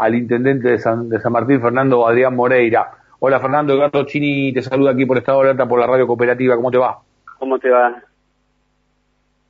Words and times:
al 0.00 0.14
intendente 0.14 0.68
de 0.68 0.78
San, 0.78 1.08
de 1.08 1.20
San 1.20 1.32
Martín, 1.32 1.60
Fernando 1.60 2.08
Adrián 2.08 2.34
Moreira. 2.34 2.90
Hola 3.18 3.38
Fernando, 3.38 3.74
Edgardo 3.74 4.06
Chini 4.06 4.50
te 4.50 4.62
saluda 4.62 4.92
aquí 4.92 5.04
por 5.04 5.18
Estado 5.18 5.42
Alerta 5.42 5.68
por 5.68 5.78
la 5.78 5.86
radio 5.86 6.06
cooperativa. 6.06 6.56
¿Cómo 6.56 6.70
te 6.70 6.78
va? 6.78 6.98
¿Cómo 7.38 7.58
te 7.58 7.68
va? 7.68 8.02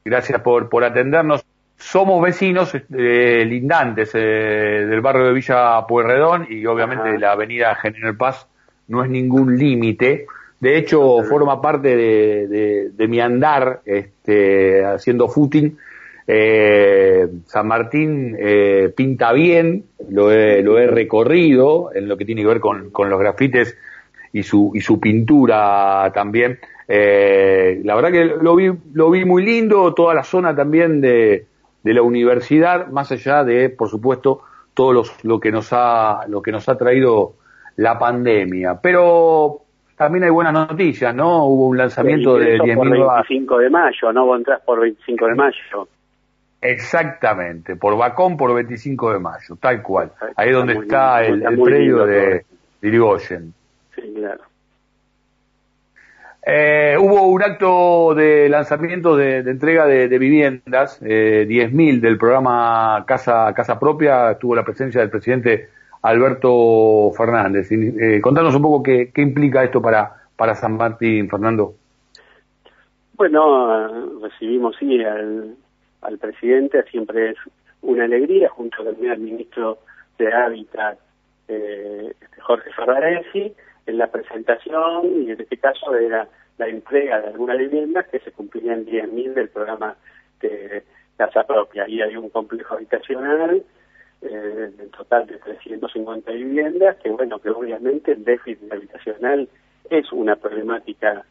Gracias 0.04 0.40
por, 0.40 0.68
por 0.68 0.82
atendernos. 0.82 1.44
Somos 1.76 2.21
vecinos 2.21 2.74
eh, 2.74 3.44
lindantes 3.46 4.10
eh, 4.14 4.18
del 4.18 5.00
barrio 5.00 5.26
de 5.26 5.32
Villa 5.34 5.86
Pueyrredón 5.86 6.48
y 6.51 6.67
obviamente 6.67 7.17
la 7.17 7.32
avenida 7.32 7.75
General 7.77 8.17
Paz 8.17 8.48
no 8.89 9.05
es 9.05 9.11
ningún 9.11 9.57
límite. 9.57 10.27
De 10.59 10.77
hecho, 10.77 11.23
forma 11.23 11.62
parte 11.62 11.96
de, 11.96 12.91
de, 12.93 13.09
mi 13.09 13.21
andar 13.21 13.80
este, 13.85 14.85
haciendo 14.85 15.29
footing. 15.29 15.79
Eh, 16.32 17.28
San 17.46 17.66
Martín 17.66 18.36
eh, 18.38 18.92
pinta 18.96 19.32
bien, 19.32 19.86
lo 20.10 20.30
he, 20.30 20.62
lo 20.62 20.79
he 20.79 20.86
recorrido 20.86 21.90
en 21.92 22.06
lo 22.06 22.16
que 22.16 22.24
tiene 22.24 22.43
que 22.43 22.46
ver 22.46 22.61
con, 22.61 22.90
con 22.90 23.11
los 23.11 23.18
grafites 23.18 23.76
y 24.32 24.44
su, 24.44 24.71
y 24.72 24.80
su 24.80 25.00
pintura 25.00 26.08
también. 26.14 26.61
Eh, 26.86 27.80
la 27.82 27.96
verdad 27.96 28.12
que 28.12 28.24
lo 28.26 28.54
vi, 28.54 28.71
lo 28.93 29.11
vi 29.11 29.24
muy 29.24 29.44
lindo, 29.44 29.93
toda 29.93 30.14
la 30.14 30.22
zona 30.22 30.54
también 30.54 31.00
de, 31.00 31.46
de 31.82 31.94
la 31.94 32.02
universidad, 32.02 32.86
más 32.86 33.10
allá 33.10 33.42
de, 33.42 33.69
por 33.69 33.88
supuesto, 33.88 34.42
todo 34.72 34.92
los, 34.92 35.24
lo 35.24 35.41
que 35.41 35.50
nos 35.50 35.70
ha, 35.72 36.28
lo 36.28 36.42
que 36.42 36.52
nos 36.52 36.69
ha 36.69 36.78
traído 36.78 37.33
la 37.74 37.98
pandemia. 37.98 38.78
Pero 38.80 39.62
también 39.97 40.22
hay 40.22 40.30
buenas 40.30 40.52
noticias, 40.52 41.12
¿no? 41.12 41.47
Hubo 41.47 41.66
un 41.66 41.77
lanzamiento 41.77 42.36
de 42.36 42.56
10.000 42.56 42.77
por 42.77 42.88
25 42.88 43.58
de 43.58 43.70
mayo, 43.70 44.12
¿no? 44.12 44.27
Vos 44.27 44.38
entrás 44.38 44.60
por 44.64 44.78
25 44.78 45.27
de 45.27 45.34
mayo. 45.34 45.88
Exactamente, 46.62 47.77
por 47.77 47.97
Bacón 47.97 48.37
por 48.37 48.55
25 48.55 49.12
de 49.12 49.19
mayo, 49.19 49.56
tal 49.59 49.83
cual. 49.83 50.12
Ahí 50.37 50.50
es 50.50 50.55
donde 50.55 50.75
está 50.75 51.25
el, 51.25 51.42
el 51.42 51.61
predio 51.61 52.05
de 52.05 52.45
Irigoyen. 52.83 53.55
Sí, 53.95 54.12
claro. 54.14 54.42
Eh, 56.42 56.97
hubo 56.98 57.28
un 57.28 57.42
acto 57.42 58.14
de 58.14 58.48
lanzamiento 58.48 59.17
de, 59.17 59.39
entrega 59.39 59.86
de, 59.86 60.19
viviendas, 60.19 61.00
eh, 61.02 61.47
10.000 61.48 62.00
del 62.00 62.19
programa 62.19 63.05
Casa, 63.06 63.52
Casa 63.55 63.78
Propia, 63.78 64.39
tuvo 64.39 64.55
la 64.55 64.64
presencia 64.64 65.00
del 65.00 65.11
presidente 65.11 65.69
Alberto 66.02 67.11
Fernández. 67.17 67.70
Eh, 67.70 68.20
contanos 68.22 68.55
un 68.55 68.62
poco 68.62 68.83
qué, 68.83 69.11
qué 69.14 69.20
implica 69.20 69.62
esto 69.62 69.83
para, 69.83 70.12
para 70.34 70.55
San 70.55 70.77
Martín, 70.77 71.28
Fernando. 71.28 71.74
Bueno, 73.14 74.19
recibimos 74.22 74.74
sí 74.78 75.05
al, 75.05 75.56
al 76.02 76.18
presidente, 76.18 76.82
siempre 76.90 77.30
es 77.30 77.36
una 77.82 78.04
alegría, 78.04 78.48
junto 78.48 78.84
también 78.84 79.12
al 79.12 79.18
ministro 79.18 79.78
de 80.18 80.32
Hábitat, 80.32 80.98
eh, 81.48 82.14
este, 82.20 82.40
Jorge 82.40 82.70
Ferraresi, 82.72 83.54
en 83.86 83.98
la 83.98 84.06
presentación 84.06 85.22
y 85.22 85.30
en 85.30 85.40
este 85.40 85.56
caso 85.56 85.94
era 85.96 86.28
la 86.58 86.68
entrega 86.68 87.20
de 87.20 87.28
algunas 87.28 87.58
viviendas 87.58 88.06
que 88.08 88.20
se 88.20 88.32
cumplían 88.32 88.84
10.000 88.84 89.32
del 89.32 89.48
programa 89.48 89.96
de 90.40 90.84
casa 91.16 91.44
propia. 91.44 91.84
Ahí 91.84 92.00
hay 92.00 92.16
un 92.16 92.28
complejo 92.28 92.74
habitacional 92.74 93.64
eh, 94.22 94.70
en 94.78 94.90
total 94.90 95.26
de 95.26 95.38
350 95.38 96.30
viviendas, 96.32 96.96
que 96.98 97.10
bueno, 97.10 97.38
que 97.38 97.50
obviamente 97.50 98.12
el 98.12 98.24
déficit 98.24 98.70
habitacional 98.70 99.48
es 99.88 100.12
una 100.12 100.36
problemática 100.36 101.24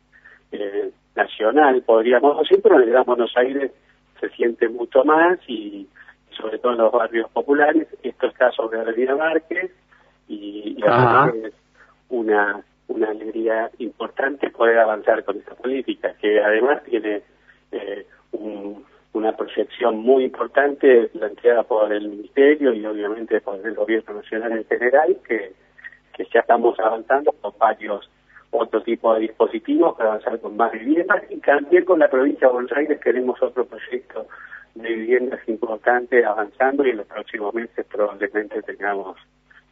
eh, 0.52 0.92
nacional, 1.16 1.84
podríamos 1.84 2.40
decir, 2.40 2.60
pero 2.62 2.82
en 2.82 2.90
el 2.90 3.04
Buenos 3.04 3.32
Aires 3.38 3.72
se 4.20 4.30
siente 4.30 4.68
mucho 4.70 5.04
más 5.04 5.40
y, 5.48 5.88
sobre 6.32 6.60
todo 6.60 6.74
en 6.74 6.78
los 6.80 6.92
barrios 6.92 7.30
populares. 7.32 7.88
Esto 8.04 8.28
es 8.28 8.34
caso 8.34 8.68
de 8.70 8.80
Avenida 8.80 9.16
Márquez 9.16 9.72
y, 10.28 10.78
y 10.78 10.84
es 11.46 11.54
una 12.10 12.64
una 12.90 13.10
alegría 13.10 13.70
importante 13.78 14.50
poder 14.50 14.80
avanzar 14.80 15.24
con 15.24 15.38
esta 15.38 15.56
política, 15.56 16.14
que 16.20 16.42
además 16.42 16.84
tiene 16.84 17.22
eh, 17.72 18.06
un, 18.32 18.84
una 19.14 19.36
proyección 19.36 19.98
muy 19.98 20.26
importante 20.26 21.08
planteada 21.14 21.64
por 21.64 21.94
el 21.94 22.10
Ministerio 22.10 22.74
y 22.74 22.86
obviamente 22.86 23.42
por 23.42 23.66
el 23.66 23.76
Gobierno 23.76 24.16
Nacional 24.16 24.54
en 24.54 24.66
general, 24.66 25.18
que, 25.28 25.54
que 26.14 26.28
ya 26.34 26.40
estamos 26.42 26.80
avanzando 26.80 27.32
con 27.32 27.54
varios 27.60 28.10
otro 28.52 28.82
tipo 28.82 29.14
de 29.14 29.22
dispositivos 29.22 29.96
para 29.96 30.10
avanzar 30.10 30.40
con 30.40 30.58
más 30.58 30.72
viviendas 30.72 31.24
y 31.30 31.38
también 31.38 31.86
con 31.86 32.00
la 32.00 32.10
provincia 32.10 32.48
de 32.48 32.54
Buenos 32.54 32.72
Aires 32.72 33.00
queremos 33.00 33.42
otro 33.42 33.66
proyecto 33.66 34.28
de 34.76 34.90
viviendas 34.90 35.40
importante 35.48 36.26
avanzando 36.26 36.86
y 36.86 36.92
en 36.92 36.98
los 36.98 37.08
próximos 37.08 37.54
meses 37.54 37.86
probablemente 37.86 38.62
tengamos 38.64 39.18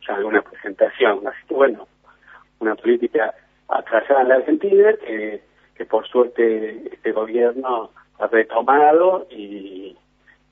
ya 0.07 0.15
alguna 0.15 0.41
presentación. 0.41 1.27
Así 1.27 1.47
que 1.47 1.53
bueno, 1.53 1.87
una 2.59 2.75
política 2.75 3.33
atrasada 3.67 4.21
en 4.21 4.29
la 4.29 4.35
Argentina 4.35 4.93
que, 5.05 5.41
que 5.75 5.85
por 5.85 6.07
suerte 6.07 6.93
este 6.93 7.11
gobierno 7.11 7.91
ha 8.19 8.27
retomado 8.27 9.27
y, 9.29 9.95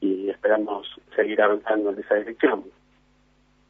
y 0.02 0.30
esperamos 0.30 0.88
seguir 1.16 1.42
avanzando 1.42 1.92
en 1.92 2.00
esa 2.00 2.16
dirección. 2.16 2.64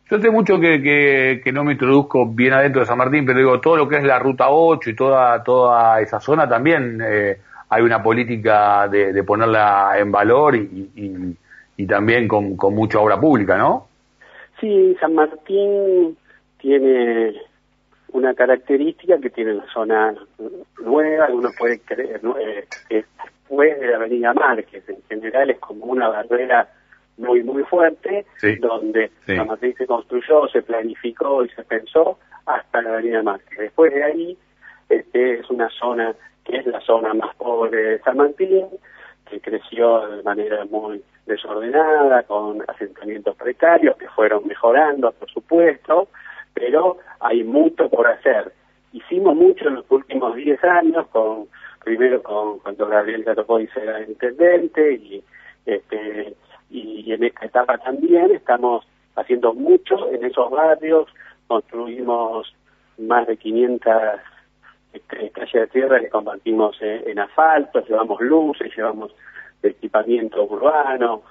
Yo 0.09 0.19
sé 0.19 0.29
mucho 0.29 0.59
que, 0.59 1.41
que, 1.43 1.51
no 1.51 1.63
me 1.63 1.73
introduzco 1.73 2.27
bien 2.27 2.53
adentro 2.53 2.81
de 2.81 2.85
San 2.85 2.97
Martín, 2.97 3.25
pero 3.25 3.39
digo, 3.39 3.59
todo 3.59 3.75
lo 3.75 3.87
que 3.87 3.97
es 3.97 4.03
la 4.03 4.19
Ruta 4.19 4.49
8 4.49 4.91
y 4.91 4.95
toda, 4.95 5.43
toda 5.43 5.99
esa 5.99 6.19
zona 6.19 6.47
también 6.47 7.01
eh, 7.03 7.39
hay 7.69 7.81
una 7.81 8.03
política 8.03 8.87
de, 8.87 9.11
de, 9.11 9.23
ponerla 9.23 9.97
en 9.97 10.11
valor 10.11 10.55
y, 10.55 10.91
y, 10.95 11.37
y 11.77 11.87
también 11.87 12.27
con, 12.27 12.55
con 12.55 12.75
mucha 12.75 12.99
obra 12.99 13.19
pública, 13.19 13.57
¿no? 13.57 13.87
Sí, 14.59 14.95
San 14.99 15.15
Martín 15.15 16.15
tiene 16.59 17.33
una 18.13 18.33
característica 18.33 19.17
que 19.19 19.29
tiene 19.29 19.55
la 19.55 19.65
zona 19.73 20.13
nueva, 20.81 21.27
uno 21.31 21.49
puede 21.57 21.79
creer 21.79 22.21
que 22.87 22.95
después 22.95 23.79
de 23.79 23.87
la 23.87 23.97
Avenida 23.97 24.33
Márquez, 24.33 24.87
en 24.87 25.01
general 25.09 25.49
es 25.49 25.59
como 25.59 25.85
una 25.85 26.07
barrera 26.07 26.69
muy, 27.17 27.43
muy 27.43 27.63
fuerte, 27.63 28.25
donde 28.59 29.11
la 29.27 29.45
matriz 29.45 29.75
se 29.77 29.87
construyó, 29.87 30.47
se 30.49 30.61
planificó 30.61 31.45
y 31.45 31.49
se 31.49 31.63
pensó 31.63 32.19
hasta 32.45 32.81
la 32.81 32.91
Avenida 32.93 33.23
Márquez. 33.23 33.57
Después 33.57 33.93
de 33.93 34.03
ahí 34.03 34.37
este, 34.89 35.39
es 35.39 35.49
una 35.49 35.69
zona 35.69 36.13
que 36.43 36.57
es 36.57 36.65
la 36.65 36.79
zona 36.81 37.13
más 37.13 37.35
pobre 37.35 37.77
de 37.77 37.99
San 37.99 38.17
Martín, 38.17 38.67
que 39.29 39.39
creció 39.39 40.07
de 40.07 40.23
manera 40.23 40.65
muy 40.65 41.01
desordenada, 41.25 42.23
con 42.23 42.63
asentamientos 42.67 43.35
precarios 43.35 43.97
que 43.97 44.07
fueron 44.09 44.45
mejorando, 44.45 45.11
por 45.11 45.29
supuesto, 45.31 46.09
pero 46.53 46.97
hay 47.19 47.43
mucho 47.43 47.89
por 47.89 48.07
hacer. 48.07 48.53
Hicimos 48.93 49.35
mucho 49.35 49.67
en 49.67 49.75
los 49.75 49.85
últimos 49.89 50.35
10 50.35 50.63
años, 50.63 51.07
con 51.07 51.47
primero 51.83 52.21
con 52.21 52.59
cuando 52.59 52.87
Gabriel 52.87 53.25
Catopoy 53.25 53.69
era 53.75 54.01
intendente 54.03 54.93
y 54.93 55.23
este 55.65 56.35
y 56.69 57.11
en 57.11 57.23
esta 57.23 57.45
etapa 57.45 57.77
también 57.77 58.31
estamos 58.31 58.85
haciendo 59.15 59.53
mucho 59.53 60.09
en 60.11 60.25
esos 60.25 60.49
barrios, 60.49 61.07
construimos 61.47 62.53
más 62.97 63.27
de 63.27 63.37
500 63.37 63.93
este, 64.93 65.29
calles 65.31 65.53
de 65.53 65.67
tierra 65.67 65.99
que 65.99 66.09
compartimos 66.09 66.77
en, 66.81 67.19
asfalto, 67.19 67.85
llevamos 67.85 68.21
luces, 68.21 68.71
llevamos 68.75 69.13
equipamiento 69.61 70.43
urbano, 70.43 71.23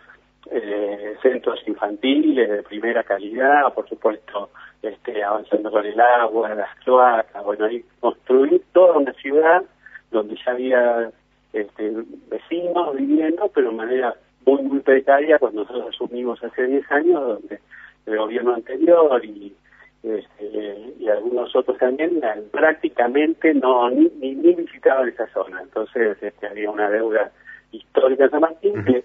eh, 0.50 1.14
centros 1.22 1.60
infantiles 1.66 2.48
de 2.48 2.62
primera 2.62 3.02
calidad, 3.04 3.72
por 3.72 3.88
supuesto, 3.88 4.50
este, 4.82 5.22
avanzando 5.22 5.70
con 5.70 5.86
el 5.86 5.98
agua, 5.98 6.54
las 6.54 6.74
cloacas, 6.80 7.44
bueno, 7.44 7.64
ahí 7.64 7.82
construir 8.00 8.62
toda 8.72 8.98
una 8.98 9.12
ciudad 9.14 9.62
donde 10.10 10.36
ya 10.44 10.52
había 10.52 11.10
este, 11.52 11.92
vecinos 12.28 12.94
viviendo, 12.96 13.48
pero 13.54 13.70
de 13.70 13.76
manera 13.76 14.14
muy, 14.46 14.62
muy 14.62 14.80
precaria 14.80 15.38
cuando 15.38 15.62
nosotros 15.62 15.94
asumimos 15.94 16.42
hace 16.42 16.66
10 16.66 16.92
años, 16.92 17.20
donde 17.22 17.60
el 18.06 18.18
gobierno 18.18 18.54
anterior 18.54 19.24
y, 19.24 19.54
este, 20.02 20.94
y 20.98 21.08
algunos 21.08 21.54
otros 21.56 21.78
también 21.78 22.20
prácticamente 22.50 23.54
no 23.54 23.88
ni, 23.90 24.10
ni, 24.20 24.54
visitaban 24.54 25.08
esa 25.08 25.26
zona. 25.28 25.62
Entonces 25.62 26.18
este, 26.20 26.46
había 26.46 26.70
una 26.70 26.90
deuda 26.90 27.32
histórica 27.72 28.24
de 28.24 28.30
San 28.30 28.40
Martín 28.40 28.84
que, 28.84 29.04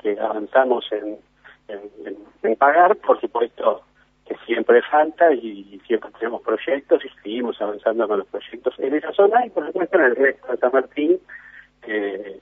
que, 0.00 0.18
avanzamos 0.20 0.84
en, 0.92 1.16
en, 1.68 2.16
en 2.42 2.56
pagar, 2.56 2.96
por 2.96 3.20
supuesto 3.20 3.82
que 4.26 4.36
siempre 4.46 4.80
falta 4.82 5.32
y 5.32 5.80
siempre 5.86 6.10
tenemos 6.18 6.42
proyectos 6.42 7.04
y 7.04 7.08
seguimos 7.22 7.60
avanzando 7.60 8.06
con 8.06 8.18
los 8.18 8.28
proyectos 8.28 8.78
en 8.78 8.94
esa 8.94 9.12
zona 9.12 9.44
y 9.44 9.50
por 9.50 9.66
supuesto 9.66 9.98
en 9.98 10.04
el 10.04 10.16
resto 10.16 10.52
de 10.52 10.58
San 10.58 10.72
Martín, 10.72 11.18
que, 11.82 12.40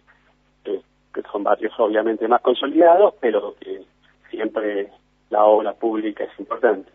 son 1.40 1.44
barrios 1.44 1.72
obviamente 1.78 2.28
más 2.28 2.42
consolidados, 2.42 3.14
pero 3.20 3.54
que 3.60 3.82
siempre 4.30 4.88
la 5.30 5.44
obra 5.44 5.72
pública 5.72 6.24
es 6.24 6.38
importante. 6.38 6.90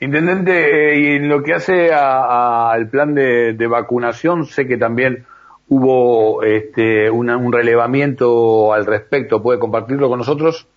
Intendente, 0.00 0.52
eh, 0.92 1.00
y 1.00 1.16
en 1.16 1.28
lo 1.28 1.42
que 1.42 1.54
hace 1.54 1.90
al 1.92 2.88
plan 2.88 3.14
de, 3.14 3.54
de, 3.54 3.66
vacunación, 3.66 4.44
sé 4.44 4.66
que 4.66 4.76
también 4.76 5.24
hubo 5.68 6.42
este, 6.42 7.10
un 7.10 7.52
relevamiento 7.52 8.72
al 8.72 8.86
respecto. 8.86 9.42
¿Puede 9.42 9.58
compartirlo 9.58 10.08
con 10.08 10.18
nosotros? 10.18 10.68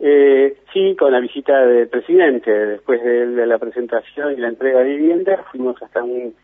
Eh, 0.00 0.56
sí, 0.72 0.96
con 0.98 1.12
la 1.12 1.20
visita 1.20 1.64
del 1.64 1.88
presidente, 1.88 2.50
después 2.50 3.02
de, 3.04 3.46
la 3.46 3.58
presentación 3.58 4.32
y 4.32 4.36
la 4.36 4.48
entrega 4.48 4.80
de 4.80 4.96
vivienda, 4.96 5.44
fuimos 5.52 5.80
hasta 5.80 6.02
un, 6.02 6.34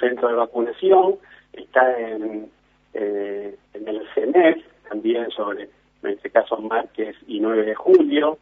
centro 0.00 0.28
de 0.28 0.34
vacunación, 0.34 1.16
está 1.52 1.98
en, 2.00 2.48
eh, 2.94 3.56
en 3.74 3.88
el 3.88 4.02
CENES, 4.14 4.64
también 4.88 5.30
sobre, 5.30 5.68
en 6.02 6.10
este 6.10 6.30
caso, 6.30 6.58
Márquez 6.58 7.16
y 7.26 7.40
9 7.40 7.64
de 7.64 7.74
julio, 7.74 8.38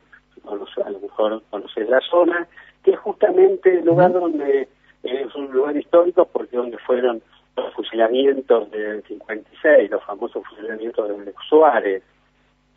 a 0.47 0.91
lo 0.91 1.00
mejor 1.00 1.43
conocer 1.50 1.88
la 1.88 2.00
zona, 2.00 2.47
que 2.82 2.93
es 2.93 2.99
justamente 2.99 3.79
el 3.79 3.85
lugar 3.85 4.12
donde 4.12 4.69
es 5.02 5.35
un 5.35 5.50
lugar 5.52 5.76
histórico 5.76 6.26
porque 6.26 6.56
donde 6.56 6.79
fueron 6.79 7.23
los 7.56 7.75
fusilamientos 7.75 8.70
del 8.70 9.02
56, 9.05 9.91
los 9.91 10.05
famosos 10.05 10.43
fusilamientos 10.49 11.08
de 11.08 11.35
Suárez, 11.49 12.03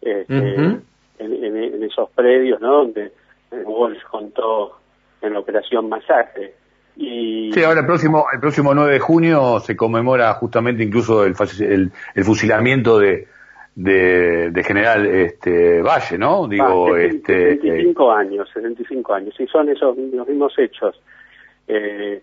este, 0.02 0.56
en, 1.20 1.84
esos 1.84 2.10
predios, 2.12 2.60
¿no? 2.60 2.78
Donde 2.78 3.12
Wolf 3.66 4.02
contó 4.10 4.78
en 5.22 5.34
la 5.34 5.40
operación 5.40 5.88
Masacre. 5.88 6.56
Y... 6.96 7.52
Sí, 7.54 7.64
ahora 7.64 7.82
el 7.82 7.86
próximo, 7.86 8.26
el 8.34 8.40
próximo 8.40 8.74
9 8.74 8.94
de 8.94 9.00
junio 9.00 9.60
se 9.60 9.76
conmemora 9.76 10.34
justamente 10.34 10.84
incluso 10.84 11.26
el, 11.26 11.36
el, 11.60 12.24
fusilamiento 12.24 13.00
de, 13.00 13.28
de, 13.76 14.64
general 14.64 15.06
este 15.06 15.82
Valle, 15.82 16.18
¿no? 16.18 16.48
Digo, 16.48 16.96
este 16.96 17.56
75 17.56 18.12
años, 18.12 18.50
75 18.54 19.14
años, 19.14 19.40
y 19.40 19.48
son 19.48 19.70
esos 19.70 19.98
los 19.98 20.28
mismos 20.28 20.54
hechos. 20.58 21.00
Eh, 21.68 22.22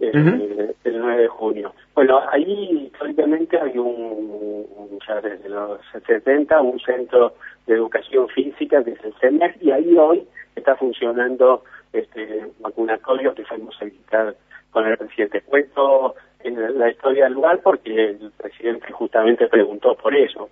eh, 0.00 0.74
el 0.84 0.98
9 1.00 1.22
de 1.22 1.28
junio. 1.28 1.74
Bueno, 1.94 2.20
ahí 2.30 2.86
históricamente 2.86 3.58
hay 3.60 3.76
un, 3.76 4.98
ya 5.06 5.20
desde 5.20 5.48
los 5.48 5.80
70, 6.06 6.60
un 6.60 6.78
centro 6.78 7.34
de 7.66 7.74
educación 7.74 8.28
física 8.28 8.84
que 8.84 8.92
es 8.92 9.04
el 9.04 9.12
CEMEC 9.20 9.56
y 9.60 9.72
ahí 9.72 9.96
hoy 9.96 10.24
está 10.54 10.76
funcionando 10.76 11.64
este 11.92 12.46
vacunatorio 12.60 13.34
que 13.34 13.44
fuimos 13.44 13.76
a 13.80 13.84
visitar 13.84 14.34
con 14.70 14.86
el 14.86 14.96
presidente. 14.96 15.42
Cuento 15.42 16.14
en 16.40 16.78
la 16.78 16.90
historia 16.90 17.24
del 17.24 17.34
lugar 17.34 17.60
porque 17.62 18.10
el 18.10 18.30
presidente 18.36 18.92
justamente 18.92 19.48
preguntó 19.48 19.94
por 19.96 20.14
eso 20.14 20.48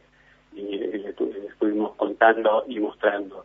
y 0.53 0.79
le 0.79 1.11
estuvimos 1.11 1.95
contando 1.97 2.65
y 2.67 2.81
mostrando. 2.81 3.45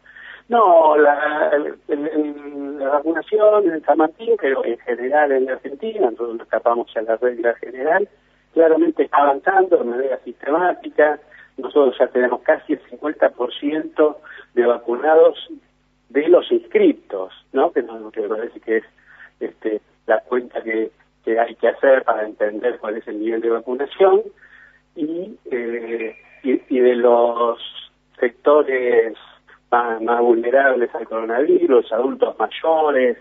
No, 0.50 0.98
la, 0.98 1.52
la 1.88 2.90
vacunación 2.90 3.72
en 3.72 3.82
San 3.84 3.98
Martín, 3.98 4.36
pero 4.40 4.66
en 4.66 4.78
general 4.80 5.32
en 5.32 5.46
la 5.46 5.54
Argentina, 5.54 6.12
nosotros 6.12 6.34
nos 6.34 6.42
escapamos 6.42 6.98
a 6.98 7.02
la 7.04 7.16
regla 7.18 7.54
general, 7.56 8.10
claramente 8.54 9.04
está 9.04 9.18
avanzando 9.18 9.78
de 9.78 9.84
manera 9.84 10.20
sistemática. 10.26 11.20
Nosotros 11.58 11.96
ya 11.98 12.08
tenemos 12.08 12.42
casi 12.42 12.74
el 12.74 12.82
50% 12.84 14.18
de 14.54 14.66
vacunados 14.66 15.50
de 16.12 16.28
los 16.28 16.52
inscriptos, 16.52 17.34
¿no? 17.54 17.72
Que, 17.72 17.84
no, 17.84 18.12
que 18.12 18.22
me 18.22 18.30
parece 18.30 18.60
que 18.60 18.78
es 18.78 18.84
este, 19.40 19.82
la 20.08 20.20
cuenta 20.22 20.62
que, 20.62 20.92
hay 21.26 21.56
que 21.56 21.68
hacer 21.68 22.04
para 22.04 22.26
entender 22.26 22.80
cuál 22.80 22.98
es 22.98 23.08
el 23.08 23.20
nivel 23.20 23.42
de 23.42 23.50
vacunación 23.50 24.24
y, 24.96 25.38
eh, 25.52 26.16
y, 26.44 26.62
y 26.68 26.80
de 26.80 26.96
los 26.96 27.60
sectores 28.20 29.16
más, 29.72 30.20
vulnerables 30.20 30.94
al 30.94 31.08
coronavirus, 31.08 31.92
adultos 31.94 32.38
mayores, 32.38 33.18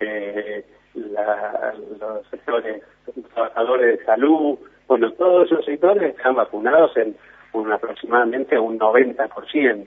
eh, 0.00 0.64
los 0.94 2.26
sectores, 2.30 2.82
trabajadores 3.34 3.98
de 3.98 4.04
salud, 4.04 4.58
bueno, 4.88 5.12
todos 5.12 5.50
esos 5.50 5.64
sectores 5.64 6.14
están 6.16 6.34
vacunados 6.34 6.96
en 6.96 7.16
un 7.52 7.70
aproximadamente 7.72 8.58
un 8.58 8.78
90%. 8.78 9.86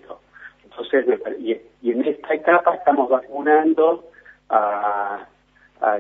Entonces, 0.77 1.05
y, 1.39 1.91
en 1.91 2.05
esta 2.05 2.33
etapa 2.33 2.75
estamos 2.75 3.09
vacunando 3.09 4.03
a, 4.49 5.25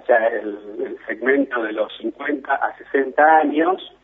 ya 0.07 0.15
el, 0.27 0.97
segmento 1.07 1.63
de 1.63 1.73
los 1.73 1.95
50 1.97 2.53
a 2.53 2.75
60 2.77 3.23
años 3.23 3.95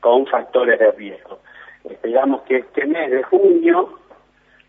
con 0.00 0.26
factores 0.26 0.78
de 0.78 0.92
riesgo. 0.92 1.40
Esperamos 1.84 2.42
que 2.42 2.58
este 2.58 2.86
mes 2.86 3.10
de 3.10 3.22
junio 3.24 3.98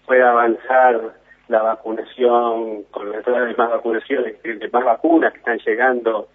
pueda 0.06 0.32
avanzar 0.32 1.14
la 1.48 1.62
vacunación, 1.62 2.84
con 2.92 3.12
la 3.12 3.18
entrada 3.18 3.46
de 3.46 3.56
más 3.56 3.70
vacunaciones, 3.70 4.42
de 4.42 4.70
más 4.74 4.84
vacunas 4.84 5.32
que 5.32 5.40
están 5.40 5.60
llegando 5.60 6.28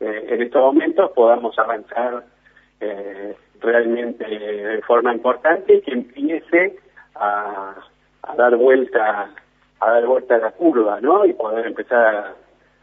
eh, 0.00 0.26
en 0.30 0.42
estos 0.42 0.62
momentos, 0.62 1.12
podamos 1.12 1.56
avanzar 1.58 2.24
eh, 2.80 3.36
realmente 3.60 4.24
de 4.26 4.82
forma 4.82 5.12
importante 5.12 5.74
y 5.74 5.80
que 5.82 5.92
empiece 5.92 6.76
a, 7.14 7.74
dar 8.36 8.56
vuelta 8.56 9.30
a 9.80 9.90
dar 9.90 10.06
vuelta 10.06 10.36
a 10.36 10.38
la 10.38 10.50
curva, 10.52 11.00
¿no? 11.00 11.24
Y 11.24 11.32
poder 11.34 11.66
empezar 11.66 12.16
a, 12.16 12.34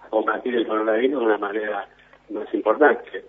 combatir 0.10 0.54
el 0.56 0.68
coronavirus 0.68 1.20
de 1.22 1.26
una 1.26 1.38
manera 1.38 1.88
más 2.32 2.54
importante. 2.54 3.24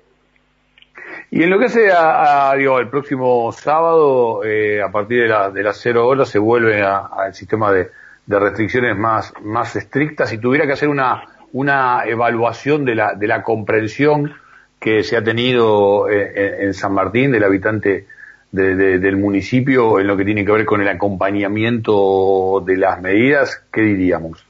Y 1.30 1.44
en 1.44 1.50
lo 1.50 1.58
que 1.60 1.68
sea, 1.68 2.52
digo, 2.56 2.80
el 2.80 2.88
próximo 2.88 3.52
sábado, 3.52 4.44
eh, 4.44 4.82
a 4.82 4.90
partir 4.90 5.22
de, 5.22 5.28
la, 5.28 5.50
de 5.50 5.62
las 5.62 5.78
cero 5.80 6.08
horas, 6.08 6.28
se 6.28 6.40
vuelve 6.40 6.82
al 6.82 7.32
sistema 7.34 7.70
de, 7.70 7.88
restricciones 8.26 8.96
más, 8.96 9.32
más 9.42 9.76
estrictas. 9.76 10.30
Si 10.30 10.38
tuviera 10.38 10.66
que 10.66 10.72
hacer 10.72 10.88
una, 10.88 11.22
una 11.52 12.04
evaluación 12.04 12.84
de 12.84 12.96
la, 12.96 13.14
de 13.14 13.28
la 13.28 13.42
comprensión 13.42 14.34
que 14.80 15.04
se 15.04 15.16
ha 15.16 15.22
tenido 15.22 16.10
eh, 16.10 16.64
en, 16.64 16.74
San 16.74 16.92
Martín 16.92 17.30
del 17.30 17.44
habitante 17.44 18.06
del 18.52 19.16
municipio 19.16 19.98
en 19.98 20.06
lo 20.06 20.16
que 20.16 20.24
tiene 20.24 20.44
que 20.44 20.52
ver 20.52 20.64
con 20.64 20.80
el 20.80 20.88
acompañamiento 20.88 22.62
de 22.64 22.76
las 22.76 23.00
medidas, 23.00 23.66
¿qué 23.72 23.80
diríamos? 23.80 24.46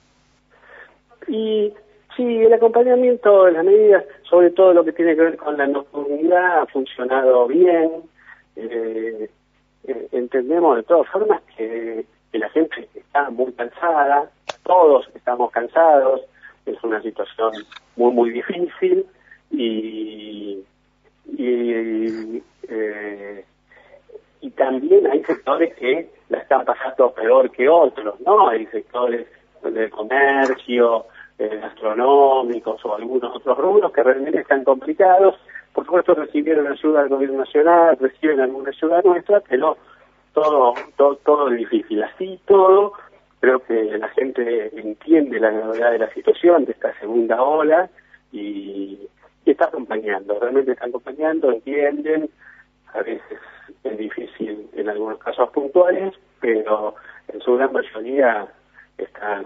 Y 1.28 1.72
Sí, 2.16 2.42
el 2.42 2.52
acompañamiento 2.52 3.44
de 3.44 3.52
las 3.52 3.64
medidas, 3.64 4.04
sobre 4.28 4.50
todo 4.50 4.74
lo 4.74 4.84
que 4.84 4.92
tiene 4.92 5.14
que 5.14 5.22
ver 5.22 5.36
con 5.36 5.56
la 5.56 5.66
nocturnidad, 5.66 6.60
ha 6.60 6.66
funcionado 6.66 7.46
bien. 7.46 7.90
Eh, 8.56 9.30
eh, 9.84 10.08
entendemos 10.12 10.76
de 10.76 10.82
todas 10.82 11.08
formas 11.08 11.40
que, 11.56 12.04
la 12.32 12.48
gente 12.48 12.88
está 12.94 13.28
muy 13.28 13.52
cansada, 13.52 14.30
todos 14.64 15.06
estamos 15.14 15.50
cansados, 15.52 16.22
es 16.64 16.82
una 16.82 17.00
situación 17.02 17.52
muy, 17.96 18.10
muy 18.10 18.30
difícil 18.30 19.04
y, 19.50 20.64
y, 21.26 22.42
eh, 22.68 23.44
y 24.42 24.50
también 24.50 25.06
hay 25.06 25.22
sectores 25.24 25.74
que 25.76 26.10
la 26.28 26.38
están 26.38 26.64
pasando 26.64 27.12
peor 27.12 27.50
que 27.50 27.68
otros, 27.68 28.20
¿no? 28.20 28.48
Hay 28.48 28.66
sectores 28.66 29.26
del 29.62 29.90
comercio, 29.90 31.06
eh, 31.38 31.60
astronómicos 31.62 32.84
o 32.84 32.94
algunos 32.94 33.34
otros 33.34 33.56
rubros 33.56 33.92
que 33.92 34.02
realmente 34.02 34.40
están 34.40 34.64
complicados. 34.64 35.36
Por 35.72 35.86
supuesto 35.86 36.14
recibieron 36.14 36.66
ayuda 36.66 37.00
del 37.00 37.08
gobierno 37.08 37.38
nacional, 37.38 37.96
reciben 37.98 38.40
alguna 38.40 38.70
ayuda 38.70 39.00
nuestra, 39.02 39.40
pero 39.48 39.76
todo, 40.34 40.74
todo, 40.96 41.16
todo 41.16 41.48
es 41.48 41.58
difícil. 41.58 42.02
Así 42.02 42.40
todo, 42.46 42.92
creo 43.40 43.60
que 43.60 43.74
la 43.98 44.08
gente 44.08 44.70
entiende 44.78 45.40
la 45.40 45.50
gravedad 45.50 45.92
de 45.92 45.98
la 46.00 46.12
situación, 46.12 46.64
de 46.64 46.72
esta 46.72 46.92
segunda 46.98 47.42
ola, 47.42 47.88
y, 48.32 48.98
está 49.44 49.66
acompañando, 49.66 50.38
realmente 50.38 50.72
está 50.72 50.86
acompañando, 50.86 51.52
entienden, 51.52 52.30
a 52.94 53.02
veces 53.02 53.38
es 53.84 53.98
difícil 53.98 54.68
en 54.74 54.88
algunos 54.88 55.18
casos 55.18 55.50
puntuales, 55.50 56.14
pero 56.40 56.94
en 57.28 57.40
su 57.40 57.56
gran 57.56 57.72
mayoría 57.72 58.48
están 58.98 59.44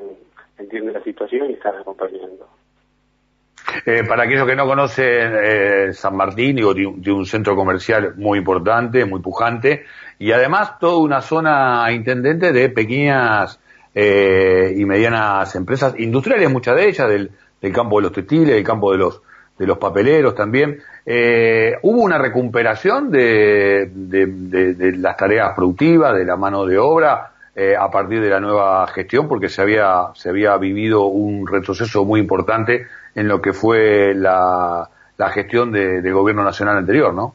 entiende 0.59 0.93
la 0.93 1.03
situación 1.03 1.51
y 1.51 1.55
están 1.55 1.77
acompañando. 1.77 2.49
Eh, 3.85 4.05
para 4.05 4.25
aquellos 4.25 4.47
que 4.47 4.57
no 4.57 4.67
conocen 4.67 5.33
eh, 5.43 5.93
San 5.93 6.17
Martín, 6.17 6.57
digo, 6.57 6.73
de 6.73 7.13
un, 7.13 7.27
centro 7.27 7.55
comercial 7.55 8.15
muy 8.17 8.39
importante, 8.39 9.05
muy 9.05 9.21
pujante, 9.21 9.85
y 10.19 10.33
además 10.33 10.79
toda 10.79 10.99
una 10.99 11.21
zona 11.21 11.91
intendente 11.93 12.53
de 12.53 12.71
pequeñas 12.71 13.61
eh, 13.95 14.73
y 14.77 14.85
medianas 14.85 15.55
empresas 15.57 15.95
industriales, 15.99 16.51
muchas 16.51 16.77
de 16.77 16.89
ellas, 16.89 17.09
del, 17.09 17.31
campo 17.73 17.97
de 17.97 18.03
los 18.05 18.13
textiles, 18.13 18.55
del 18.55 18.65
campo 18.65 18.93
de 18.93 18.99
los 18.99 19.23
de 19.59 19.67
los 19.67 19.79
papeleros 19.79 20.35
también. 20.35 20.79
hubo 21.83 22.03
una 22.03 22.19
recuperación 22.19 23.11
de, 23.11 23.91
de, 23.93 24.97
las 24.99 25.17
tareas 25.17 25.55
productivas, 25.55 26.15
de 26.15 26.25
la 26.25 26.37
mano 26.37 26.67
de 26.67 26.79
obra, 26.79 27.33
eh, 27.59 27.75
a 27.75 27.91
partir 27.91 28.21
de 28.21 28.29
la 28.29 28.39
nueva 28.39 28.87
gestión, 28.89 29.29
porque 29.29 29.49
se 29.49 29.63
había, 29.63 30.09
se 30.13 30.29
había 30.29 30.55
vivido 30.59 31.07
un 31.07 31.47
retroceso 31.47 32.05
muy 32.05 32.21
importante 32.21 32.87
en 33.15 33.29
lo 33.29 33.41
que 33.41 33.55
fue 33.55 34.13
la, 34.15 34.87
la 35.17 35.31
gestión 35.31 35.73
de, 35.73 36.03
del 36.03 36.13
gobierno 36.13 36.45
nacional 36.45 36.77
anterior, 36.77 37.15
¿no? 37.15 37.35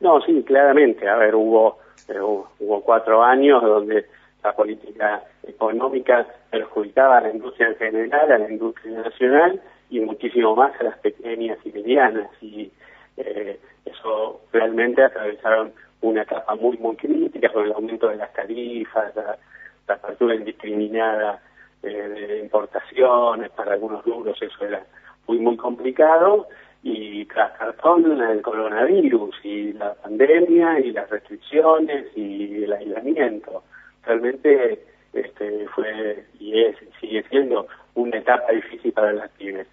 No, 0.00 0.20
sí, 0.20 0.44
claramente. 0.46 1.08
A 1.08 1.16
ver, 1.16 1.34
hubo, 1.34 1.78
eh, 2.06 2.20
hubo 2.20 2.82
cuatro 2.82 3.22
años 3.22 3.62
donde 3.62 4.04
la 4.44 4.52
política 4.52 5.22
económica 5.48 6.26
perjudicaba 6.50 7.16
a 7.16 7.20
la 7.22 7.30
industria 7.30 7.68
en 7.68 7.76
general, 7.76 8.30
a 8.30 8.38
la 8.38 8.50
industria 8.50 9.00
nacional 9.00 9.58
y 9.90 10.00
muchísimo 10.00 10.56
más 10.56 10.78
a 10.80 10.84
las 10.84 10.98
pequeñas 10.98 11.58
y 11.64 11.72
medianas. 11.72 12.30
Y 12.40 12.70
eh, 13.16 13.58
eso 13.84 14.42
realmente 14.52 15.02
atravesaron 15.02 15.72
una 16.02 16.22
etapa 16.22 16.54
muy, 16.54 16.76
muy 16.78 16.96
crítica 16.96 17.48
con 17.50 17.64
el 17.64 17.72
aumento 17.72 18.08
de 18.08 18.16
las 18.16 18.32
tarifas, 18.32 19.14
la 19.16 19.94
apertura 19.94 20.34
indiscriminada 20.34 21.40
eh, 21.82 21.88
de 21.88 22.38
importaciones 22.40 23.50
para 23.50 23.74
algunos 23.74 24.04
rubros, 24.04 24.40
eso 24.40 24.64
era 24.64 24.84
muy, 25.26 25.38
muy 25.38 25.56
complicado. 25.56 26.48
Y 26.82 27.24
tras 27.26 27.52
cartón 27.58 28.20
el 28.20 28.42
coronavirus 28.42 29.34
y 29.42 29.72
la 29.72 29.94
pandemia 29.94 30.78
y 30.78 30.92
las 30.92 31.10
restricciones 31.10 32.06
y 32.16 32.62
el 32.62 32.72
aislamiento. 32.72 33.64
Realmente 34.04 34.84
este, 35.12 35.66
fue 35.74 36.24
y 36.38 36.60
es, 36.62 36.76
sigue 37.00 37.24
siendo 37.28 37.66
una 37.96 38.18
etapa 38.18 38.52
difícil 38.52 38.92
para 38.92 39.12
las 39.12 39.30
pymes. 39.32 39.66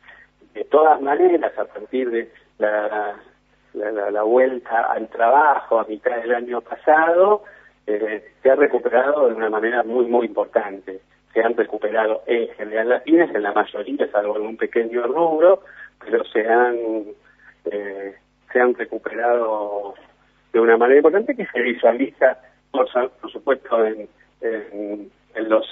De 0.54 0.64
todas 0.66 1.00
maneras, 1.02 1.58
a 1.58 1.66
partir 1.66 2.10
de 2.10 2.32
la, 2.58 3.16
la, 3.74 4.24
vuelta 4.24 4.92
al 4.92 5.08
trabajo 5.10 5.80
a 5.80 5.86
mitad 5.86 6.16
del 6.18 6.34
año 6.34 6.62
pasado, 6.62 7.44
eh, 7.86 8.32
se 8.42 8.50
ha 8.50 8.56
recuperado 8.56 9.28
de 9.28 9.36
una 9.36 9.50
manera 9.50 9.84
muy, 9.84 10.06
muy 10.06 10.28
importante. 10.28 11.02
Se 11.34 11.42
han 11.42 11.56
recuperado 11.56 12.24
en 12.28 12.48
general 12.56 12.90
las 12.90 13.04
pymes, 13.04 13.34
en 13.34 13.44
la 13.44 13.52
mayoría, 13.52 14.10
salvo 14.12 14.34
un 14.34 14.58
pequeño 14.58 15.04
rubro, 15.04 15.62
pero 16.00 16.24
se 16.26 16.48
han, 16.48 16.78
eh, 17.66 18.16
se 18.52 18.60
han 18.60 18.74
recuperado 18.76 19.96
de 20.54 20.60
una 20.60 20.78
manera 20.78 21.00
importante 21.00 21.36
que 21.36 21.48
se 21.48 21.62
visualiza, 21.62 22.38
por, 22.72 22.88
por 22.92 23.32
supuesto, 23.32 23.86
en, 23.86 24.08
en 24.42 25.12
en 25.36 25.50
los, 25.50 25.66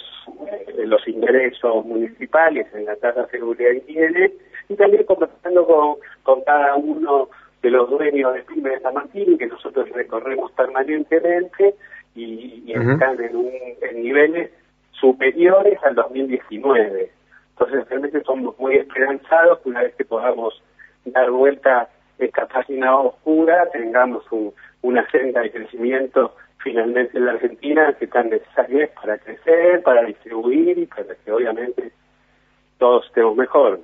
los 0.77 1.07
ingresos 1.07 1.85
municipales, 1.85 2.67
en 2.73 2.85
la 2.85 2.95
tasa 2.95 3.23
de 3.23 3.29
seguridad 3.29 3.71
que 3.71 3.81
tiene, 3.81 4.31
y 4.69 4.75
también 4.75 5.03
conversando 5.05 5.65
con, 5.65 5.95
con 6.23 6.43
cada 6.43 6.75
uno 6.75 7.29
de 7.61 7.69
los 7.69 7.89
dueños 7.89 8.33
de 8.33 8.41
pymes 8.43 8.73
de 8.73 8.79
San 8.79 8.93
Martín, 8.93 9.37
que 9.37 9.47
nosotros 9.47 9.89
recorremos 9.89 10.51
permanentemente 10.53 11.75
y, 12.15 12.71
están 12.71 13.21
en, 13.21 13.35
un, 13.35 13.51
en 13.81 14.03
niveles 14.03 14.51
superiores 14.91 15.77
al 15.83 15.95
2019. 15.95 17.11
Entonces 17.51 17.89
realmente 17.89 18.21
somos 18.23 18.57
muy 18.59 18.77
esperanzados 18.77 19.59
que 19.59 19.69
una 19.69 19.83
vez 19.83 19.95
que 19.95 20.05
podamos 20.05 20.61
dar 21.05 21.29
vuelta 21.29 21.89
esta 22.17 22.47
página 22.47 22.97
oscura, 22.97 23.67
tengamos 23.71 24.23
una 24.81 25.09
senda 25.09 25.41
de 25.41 25.51
crecimiento 25.51 26.35
finalmente 26.63 27.17
en 27.17 27.25
la 27.25 27.33
Argentina 27.33 27.95
que 27.97 28.05
están 28.05 28.29
necesarias 28.29 28.89
para 29.01 29.17
crecer, 29.17 29.81
para 29.83 30.03
distribuir 30.03 30.77
y 30.77 30.85
para 30.85 31.15
que 31.15 31.31
obviamente 31.31 31.91
todos 32.77 33.05
estemos 33.07 33.35
mejor. 33.35 33.79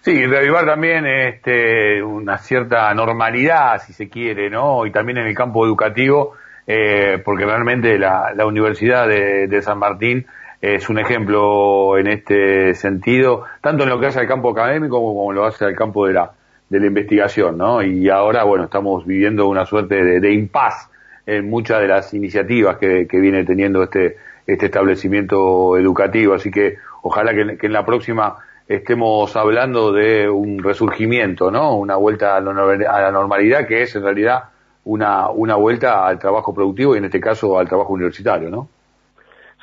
Sí, 0.00 0.24
reavivar 0.26 0.66
también 0.66 1.06
este, 1.06 2.02
una 2.02 2.38
cierta 2.38 2.92
normalidad, 2.94 3.78
si 3.78 3.92
se 3.92 4.08
quiere, 4.08 4.48
¿no? 4.48 4.86
Y 4.86 4.92
también 4.92 5.18
en 5.18 5.26
el 5.26 5.34
campo 5.34 5.66
educativo, 5.66 6.34
eh, 6.66 7.20
porque 7.24 7.44
realmente 7.44 7.98
la, 7.98 8.32
la 8.34 8.46
Universidad 8.46 9.08
de, 9.08 9.48
de, 9.48 9.62
San 9.62 9.78
Martín 9.78 10.26
es 10.60 10.88
un 10.88 10.98
ejemplo 10.98 11.98
en 11.98 12.06
este 12.06 12.74
sentido, 12.74 13.44
tanto 13.60 13.82
en 13.82 13.90
lo 13.90 13.98
que 13.98 14.06
hace 14.06 14.20
al 14.20 14.28
campo 14.28 14.50
académico 14.50 15.00
como 15.00 15.32
lo 15.32 15.44
hace 15.44 15.64
al 15.64 15.74
campo 15.74 16.06
de 16.06 16.14
la, 16.14 16.32
de 16.68 16.80
la 16.80 16.86
investigación, 16.86 17.58
¿no? 17.58 17.82
Y 17.82 18.08
ahora, 18.08 18.44
bueno, 18.44 18.64
estamos 18.64 19.04
viviendo 19.04 19.48
una 19.48 19.66
suerte 19.66 20.04
de, 20.04 20.20
de 20.20 20.32
impas 20.32 20.90
en 21.26 21.48
muchas 21.48 21.80
de 21.80 21.88
las 21.88 22.12
iniciativas 22.14 22.78
que, 22.78 23.06
viene 23.12 23.44
teniendo 23.44 23.82
este, 23.82 24.16
este 24.46 24.66
establecimiento 24.66 25.76
educativo. 25.76 26.34
Así 26.34 26.50
que 26.50 26.76
ojalá 27.02 27.32
que, 27.34 27.66
en 27.66 27.72
la 27.72 27.84
próxima 27.84 28.38
estemos 28.68 29.34
hablando 29.36 29.92
de 29.92 30.28
un 30.28 30.62
resurgimiento, 30.62 31.50
¿no? 31.50 31.76
Una 31.76 31.96
vuelta 31.96 32.36
a 32.36 32.40
la 32.40 33.10
normalidad 33.10 33.66
que 33.66 33.82
es 33.82 33.94
en 33.94 34.02
realidad 34.02 34.44
una, 34.84 35.30
una 35.30 35.56
vuelta 35.56 36.06
al 36.06 36.18
trabajo 36.18 36.54
productivo 36.54 36.94
y 36.94 36.98
en 36.98 37.06
este 37.06 37.20
caso 37.20 37.58
al 37.58 37.68
trabajo 37.68 37.92
universitario, 37.92 38.50
¿no? 38.50 38.68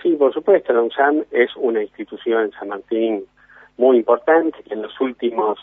Sí, 0.01 0.15
por 0.15 0.34
supuesto, 0.34 0.74
la 0.74 0.82
UNSAM 0.82 1.24
es 1.32 1.50
una 1.56 1.82
institución 1.82 2.46
en 2.46 2.51
San 2.51 2.70
Martín 2.70 3.24
muy 3.77 3.98
importante 3.98 4.58
que 4.63 4.74
en 4.74 4.82
los 4.82 5.00
últimos 5.00 5.60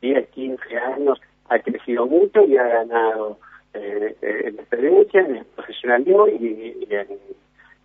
10, 0.00 0.28
15 0.28 0.78
años 0.78 1.20
ha 1.48 1.58
crecido 1.58 2.06
mucho 2.06 2.42
y 2.44 2.56
ha 2.56 2.66
ganado 2.66 3.38
eh, 3.74 4.16
en 4.20 4.58
experiencia, 4.58 5.20
en 5.20 5.36
el 5.36 5.44
profesionalismo 5.46 6.28
y, 6.28 6.86
en, 6.90 7.06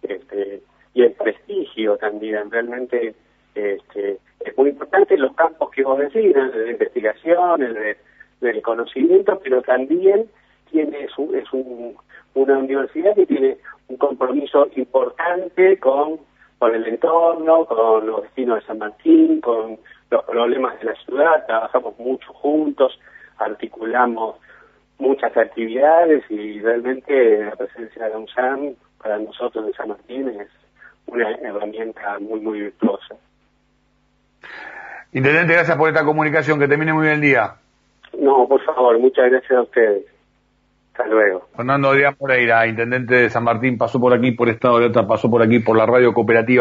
este, 0.03 0.61
y 0.93 1.03
el 1.03 1.11
prestigio 1.13 1.97
también. 1.97 2.51
Realmente 2.51 3.15
este, 3.55 4.19
es 4.39 4.57
muy 4.57 4.69
importante 4.69 5.17
los 5.17 5.33
campos 5.35 5.71
que 5.71 5.83
vos 5.83 5.99
decís, 5.99 6.35
el 6.35 6.51
de 6.51 6.71
investigación, 6.71 7.63
el 7.63 7.73
de, 7.73 7.97
del 8.41 8.61
conocimiento, 8.61 9.39
pero 9.43 9.61
también 9.61 10.29
tiene 10.71 11.05
es, 11.05 11.11
es 11.11 11.47
una 12.33 12.57
universidad 12.57 13.15
que 13.15 13.25
tiene 13.25 13.57
un 13.87 13.97
compromiso 13.97 14.67
importante 14.75 15.79
con, 15.79 16.19
con 16.59 16.75
el 16.75 16.85
entorno, 16.85 17.65
con 17.65 18.05
los 18.05 18.23
vecinos 18.23 18.59
de 18.59 18.65
San 18.67 18.79
Martín, 18.79 19.41
con 19.41 19.79
los 20.09 20.23
problemas 20.25 20.79
de 20.79 20.85
la 20.85 20.95
ciudad, 20.95 21.45
trabajamos 21.45 21.97
mucho 21.99 22.33
juntos, 22.33 22.99
articulamos 23.37 24.37
muchas 24.99 25.35
actividades 25.35 26.23
y 26.29 26.59
realmente 26.59 27.45
la 27.45 27.55
presencia 27.55 28.05
de 28.05 28.09
la 28.09 28.17
UNSAM 28.17 28.75
para 29.01 29.19
nosotros 29.19 29.67
en 29.67 29.73
San 29.73 29.89
Martín 29.89 30.29
es 30.29 30.49
una 31.05 31.31
herramienta 31.31 32.19
muy, 32.19 32.39
muy 32.39 32.61
virtuosa. 32.61 33.15
Intendente, 35.13 35.53
gracias 35.53 35.77
por 35.77 35.89
esta 35.89 36.03
comunicación, 36.03 36.59
que 36.59 36.67
termine 36.67 36.93
muy 36.93 37.03
bien 37.03 37.15
el 37.15 37.21
día. 37.21 37.55
No, 38.19 38.47
por 38.47 38.63
favor, 38.63 38.99
muchas 38.99 39.29
gracias 39.29 39.51
a 39.51 39.61
ustedes. 39.61 40.05
Hasta 40.91 41.07
luego. 41.07 41.47
Fernando 41.55 41.93
Díaz 41.93 42.15
Moreira, 42.19 42.67
intendente 42.67 43.15
de 43.15 43.29
San 43.29 43.43
Martín, 43.43 43.77
pasó 43.77 43.99
por 43.99 44.13
aquí 44.13 44.31
por 44.31 44.49
Estado 44.49 44.79
de 44.79 44.87
Otra, 44.87 45.07
pasó 45.07 45.29
por 45.29 45.43
aquí 45.43 45.59
por 45.59 45.77
la 45.77 45.85
radio 45.85 46.13
cooperativa. 46.13 46.55